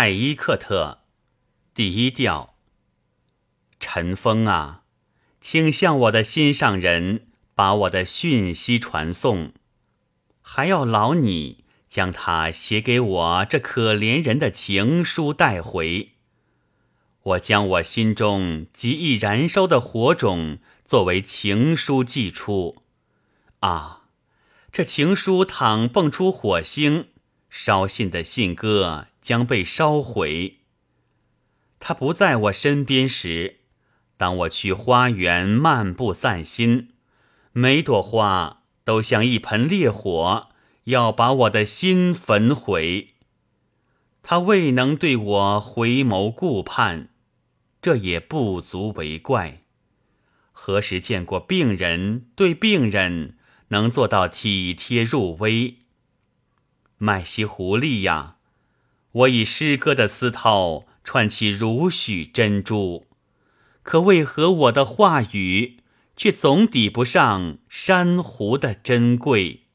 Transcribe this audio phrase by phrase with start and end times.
[0.00, 0.98] 泰伊克特，
[1.74, 2.54] 第一调。
[3.80, 4.84] 陈峰啊，
[5.40, 9.52] 请向我的心上人把我的讯息传送，
[10.40, 16.12] 还要劳你将他写给我这可怜人的情书带回。
[17.20, 22.84] 我将我心中极易燃烧的火种作为情书寄出。
[23.58, 24.04] 啊，
[24.70, 27.08] 这情书倘蹦出火星，
[27.50, 30.60] 烧信的信鸽将被烧毁。
[31.78, 33.58] 他不在我身边时，
[34.16, 36.94] 当我去花园漫步散心，
[37.52, 40.48] 每朵花都像一盆烈火，
[40.84, 43.16] 要把我的心焚毁。
[44.22, 47.10] 他未能对我回眸顾盼。
[47.82, 49.60] 这也不足为怪。
[50.52, 53.36] 何时见过病人对病人
[53.68, 55.80] 能做到体贴入微？
[56.96, 58.37] 麦西狐狸呀，
[59.18, 63.06] 我以诗歌的丝绦串起如许珍珠，
[63.82, 65.78] 可为何我的话语
[66.16, 69.67] 却总抵不上珊瑚的珍贵？